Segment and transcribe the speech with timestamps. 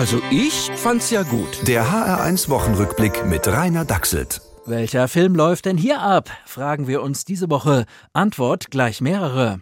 [0.00, 1.68] Also ich fand's ja gut.
[1.68, 4.40] Der HR1 Wochenrückblick mit Rainer Dachselt.
[4.64, 6.30] Welcher Film läuft denn hier ab?
[6.46, 7.84] Fragen wir uns diese Woche.
[8.14, 9.60] Antwort gleich mehrere.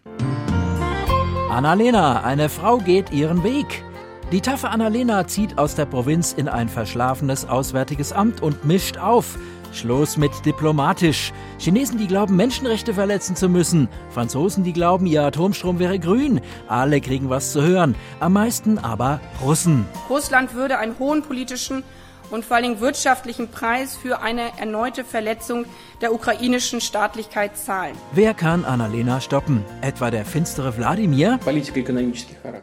[1.51, 3.83] Annalena, eine Frau geht ihren Weg.
[4.31, 9.39] Die taffe Annalena zieht aus der Provinz in ein verschlafenes Auswärtiges Amt und mischt auf.
[9.73, 11.33] Schluss mit diplomatisch.
[11.59, 13.89] Chinesen, die glauben, Menschenrechte verletzen zu müssen.
[14.11, 16.43] Franzosen, die glauben, ihr Atomstrom wäre grün.
[16.69, 17.95] Alle kriegen was zu hören.
[18.21, 19.87] Am meisten aber Russen.
[20.11, 21.83] Russland würde einen hohen politischen
[22.31, 25.65] und vor allem wirtschaftlichen Preis für eine erneute Verletzung
[26.01, 27.97] der ukrainischen Staatlichkeit zahlen.
[28.13, 29.65] Wer kann Annalena stoppen?
[29.81, 31.39] Etwa der finstere Wladimir?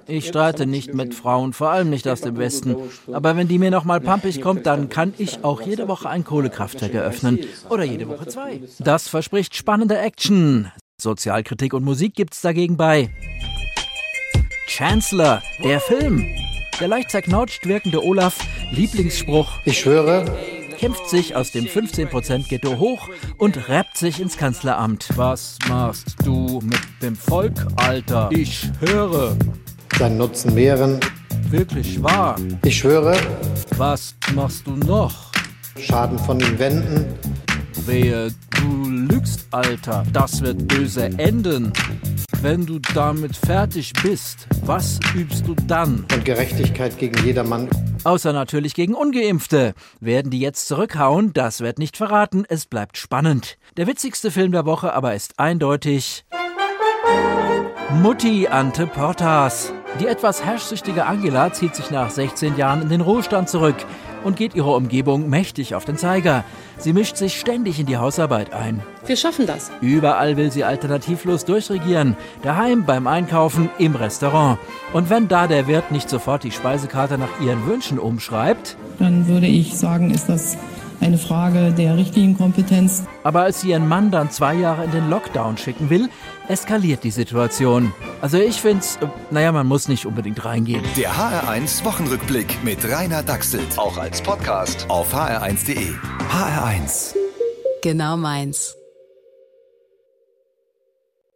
[0.08, 2.76] Ich streite nicht mit Frauen, vor allem nicht aus dem Westen.
[3.12, 6.24] Aber wenn die mir noch mal pampig kommt, dann kann ich auch jede Woche ein
[6.24, 7.40] Kohlekraftwerk eröffnen.
[7.70, 8.62] Oder jede Woche zwei.
[8.80, 10.72] Das verspricht spannende Action.
[10.98, 13.10] Sozialkritik und Musik gibt's dagegen bei.
[14.68, 16.26] Chancellor, der Film.
[16.82, 18.38] Der leicht zerknautscht wirkende Olaf,
[18.72, 19.60] Lieblingsspruch.
[19.64, 20.26] Ich schwöre,
[20.78, 25.08] kämpft sich aus dem 15% Ghetto hoch und rappt sich ins Kanzleramt.
[25.16, 28.30] Was machst du mit dem Volk, Alter?
[28.34, 29.38] Ich höre.
[29.98, 31.00] Sein Nutzen mehren.
[31.50, 32.36] Wirklich wahr.
[32.66, 33.16] Ich schwöre.
[33.78, 35.32] Was machst du noch?
[35.80, 37.06] Schaden von ihm wenden.
[37.86, 38.34] Wehe,
[38.66, 40.04] du lügst, Alter.
[40.12, 41.72] Das wird böse enden.
[42.42, 46.06] Wenn du damit fertig bist, was übst du dann?
[46.14, 47.70] Und Gerechtigkeit gegen jedermann.
[48.04, 49.74] Außer natürlich gegen Ungeimpfte.
[50.00, 51.34] Werden die jetzt zurückhauen?
[51.34, 52.46] Das wird nicht verraten.
[52.48, 53.58] Es bleibt spannend.
[53.78, 56.26] Der witzigste Film der Woche aber ist eindeutig
[58.02, 59.74] Mutti Ante Portas.
[60.00, 63.78] Die etwas herrschsüchtige Angela zieht sich nach 16 Jahren in den Ruhestand zurück
[64.26, 66.44] und geht ihrer Umgebung mächtig auf den Zeiger.
[66.78, 68.82] Sie mischt sich ständig in die Hausarbeit ein.
[69.06, 69.72] Wir schaffen das.
[69.82, 72.18] Überall will sie alternativlos durchregieren.
[72.42, 74.58] Daheim, beim Einkaufen, im Restaurant.
[74.92, 79.48] Und wenn da der Wirt nicht sofort die Speisekarte nach ihren Wünschen umschreibt, dann würde
[79.48, 80.58] ich sagen, ist das
[81.06, 83.04] eine Frage der richtigen Kompetenz.
[83.24, 86.10] Aber als sie ihren Mann dann zwei Jahre in den Lockdown schicken will,
[86.48, 87.94] eskaliert die Situation.
[88.22, 90.84] Also ich find's, äh, naja, man muss nicht unbedingt reingehen.
[90.98, 93.78] Der HR1 Wochenrückblick mit Rainer Dachselt.
[93.78, 95.92] Auch als Podcast auf hr1.de.
[96.32, 97.16] HR1.
[97.82, 98.76] Genau meins.